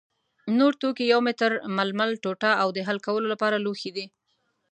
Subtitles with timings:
[0.57, 4.05] نور توکي یو متر ململ ټوټه او د حل کولو لپاره لوښي دي.